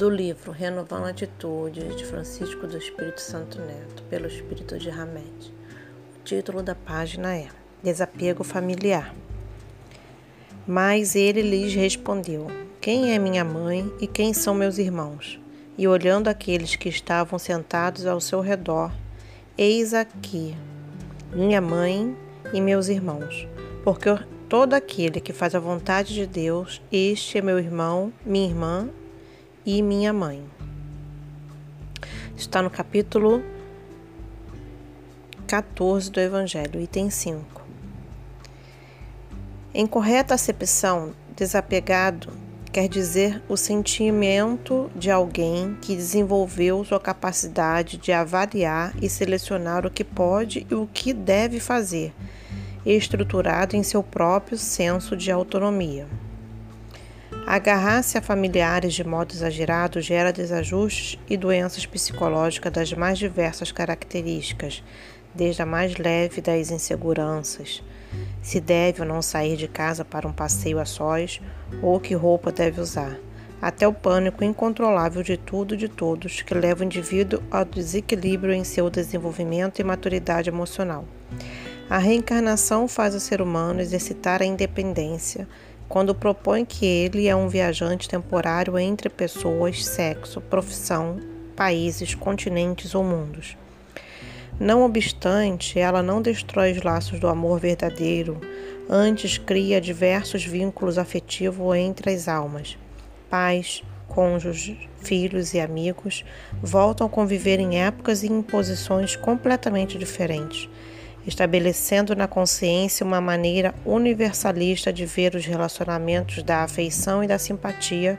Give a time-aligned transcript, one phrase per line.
[0.00, 5.52] do livro Renovando Atitudes de Francisco do Espírito Santo Neto, pelo Espírito de Hamed.
[6.18, 7.48] O título da página é
[7.82, 9.14] Desapego Familiar.
[10.66, 12.46] Mas ele lhes respondeu:
[12.80, 15.38] Quem é minha mãe e quem são meus irmãos?
[15.76, 18.90] E olhando aqueles que estavam sentados ao seu redor,
[19.58, 20.56] eis aqui
[21.30, 22.16] minha mãe
[22.54, 23.46] e meus irmãos,
[23.84, 24.08] porque
[24.48, 28.88] todo aquele que faz a vontade de Deus, este é meu irmão, minha irmã
[29.64, 30.42] e minha mãe.
[32.36, 33.42] Está no capítulo
[35.46, 37.60] 14 do Evangelho, item 5.
[39.74, 42.32] Em correta acepção, desapegado
[42.72, 49.90] quer dizer o sentimento de alguém que desenvolveu sua capacidade de avaliar e selecionar o
[49.90, 52.12] que pode e o que deve fazer,
[52.86, 56.06] estruturado em seu próprio senso de autonomia.
[57.46, 64.82] Agarrar-se a familiares de modo exagerado gera desajustes e doenças psicológicas das mais diversas características,
[65.34, 67.82] desde a mais leve das inseguranças.
[68.42, 71.40] Se deve ou não sair de casa para um passeio a sós,
[71.82, 73.18] ou que roupa deve usar,
[73.60, 78.54] até o pânico incontrolável de tudo e de todos que leva o indivíduo ao desequilíbrio
[78.54, 81.04] em seu desenvolvimento e maturidade emocional.
[81.88, 85.48] A reencarnação faz o ser humano exercitar a independência
[85.90, 91.18] quando propõe que ele é um viajante temporário entre pessoas, sexo, profissão,
[91.56, 93.56] países, continentes ou mundos.
[94.58, 98.40] Não obstante, ela não destrói os laços do amor verdadeiro,
[98.88, 102.78] antes cria diversos vínculos afetivos entre as almas.
[103.28, 106.24] Pais, cônjuges, filhos e amigos
[106.62, 110.68] voltam a conviver em épocas e em posições completamente diferentes
[111.26, 118.18] estabelecendo na consciência uma maneira universalista de ver os relacionamentos da afeição e da simpatia,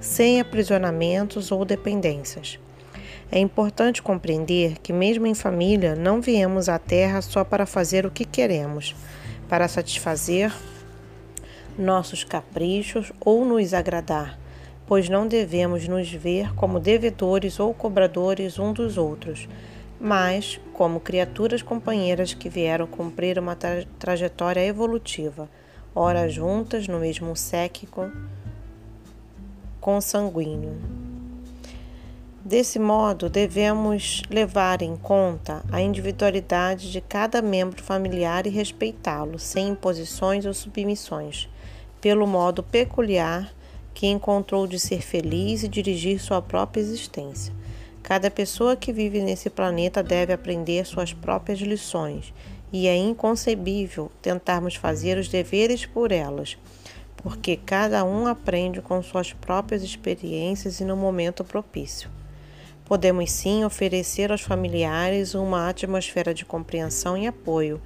[0.00, 2.58] sem aprisionamentos ou dependências.
[3.30, 8.10] É importante compreender que, mesmo em família, não viemos à Terra só para fazer o
[8.10, 8.94] que queremos,
[9.48, 10.52] para satisfazer
[11.78, 14.38] nossos caprichos ou nos agradar,
[14.86, 19.48] pois não devemos nos ver como devedores ou cobradores um dos outros
[20.04, 25.48] mas como criaturas companheiras que vieram cumprir uma tra trajetória evolutiva,
[25.94, 28.12] ora juntas no mesmo séquico
[29.80, 30.76] consanguíneo.
[32.44, 39.68] Desse modo, devemos levar em conta a individualidade de cada membro familiar e respeitá-lo, sem
[39.68, 41.48] imposições ou submissões,
[42.02, 43.50] pelo modo peculiar
[43.94, 47.54] que encontrou de ser feliz e dirigir sua própria existência.
[48.04, 52.34] Cada pessoa que vive nesse planeta deve aprender suas próprias lições,
[52.70, 56.58] e é inconcebível tentarmos fazer os deveres por elas,
[57.16, 62.10] porque cada um aprende com suas próprias experiências e no momento propício.
[62.84, 67.80] Podemos sim oferecer aos familiares uma atmosfera de compreensão e apoio,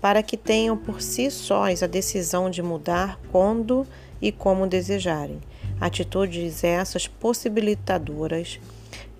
[0.00, 3.86] para que tenham por si sós a decisão de mudar quando
[4.20, 5.40] e como desejarem.
[5.80, 8.58] Atitudes essas possibilitadoras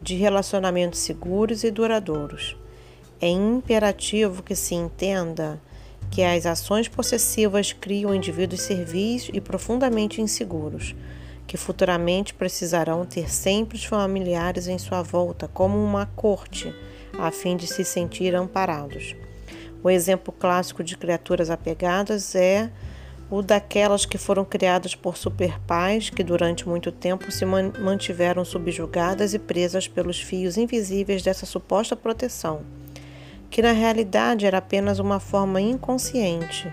[0.03, 2.57] de relacionamentos seguros e duradouros.
[3.21, 5.61] É imperativo que se entenda
[6.11, 10.95] que as ações possessivas criam indivíduos servis e profundamente inseguros,
[11.47, 16.75] que futuramente precisarão ter sempre os familiares em sua volta como uma corte,
[17.19, 19.15] a fim de se sentir amparados.
[19.83, 22.71] O exemplo clássico de criaturas apegadas é
[23.33, 29.39] o daquelas que foram criadas por superpais que durante muito tempo se mantiveram subjugadas e
[29.39, 32.61] presas pelos fios invisíveis dessa suposta proteção,
[33.49, 36.71] que na realidade era apenas uma forma inconsciente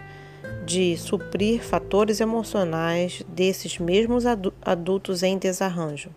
[0.65, 4.25] de suprir fatores emocionais desses mesmos
[4.61, 6.09] adultos em desarranjo.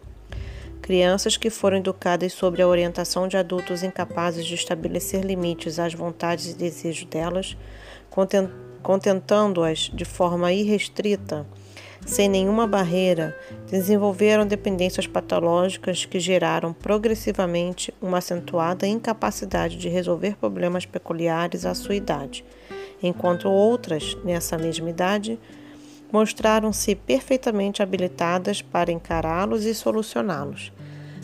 [0.82, 6.50] Crianças que foram educadas sob a orientação de adultos incapazes de estabelecer limites às vontades
[6.50, 7.56] e desejos delas,
[8.82, 11.46] contentando-as de forma irrestrita,
[12.04, 13.36] sem nenhuma barreira,
[13.70, 21.94] desenvolveram dependências patológicas que geraram progressivamente uma acentuada incapacidade de resolver problemas peculiares à sua
[21.94, 22.44] idade,
[23.02, 25.38] enquanto outras, nessa mesma idade,
[26.12, 30.72] mostraram-se perfeitamente habilitadas para encará-los e solucioná-los.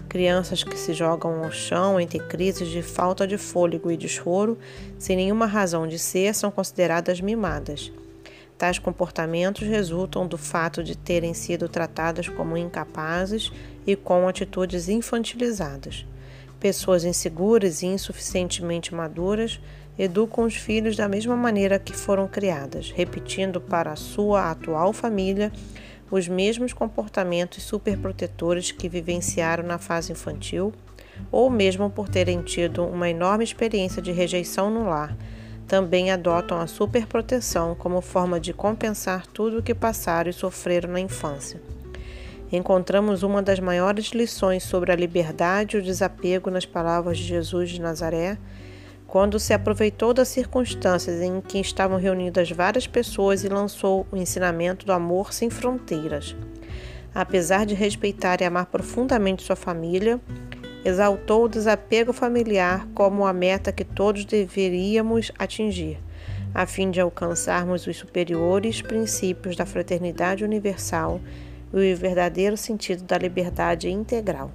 [0.08, 4.56] Crianças que se jogam ao chão entre crises de falta de fôlego e de choro,
[4.98, 7.92] sem nenhuma razão de ser, são consideradas mimadas.
[8.56, 13.52] Tais comportamentos resultam do fato de terem sido tratadas como incapazes
[13.86, 16.06] e com atitudes infantilizadas.
[16.58, 19.60] Pessoas inseguras e insuficientemente maduras
[19.98, 25.52] educam os filhos da mesma maneira que foram criadas, repetindo para a sua atual família
[26.10, 30.72] os mesmos comportamentos superprotetores que vivenciaram na fase infantil,
[31.30, 35.16] ou mesmo por terem tido uma enorme experiência de rejeição no lar,
[35.66, 41.00] também adotam a superproteção como forma de compensar tudo o que passaram e sofreram na
[41.00, 41.60] infância.
[42.50, 47.68] Encontramos uma das maiores lições sobre a liberdade e o desapego nas palavras de Jesus
[47.68, 48.38] de Nazaré,
[49.08, 54.84] quando se aproveitou das circunstâncias em que estavam reunidas várias pessoas e lançou o ensinamento
[54.84, 56.36] do amor sem fronteiras.
[57.14, 60.20] Apesar de respeitar e amar profundamente sua família,
[60.84, 65.98] exaltou o desapego familiar como a meta que todos deveríamos atingir,
[66.54, 71.18] a fim de alcançarmos os superiores princípios da fraternidade universal
[71.72, 74.52] e o verdadeiro sentido da liberdade integral.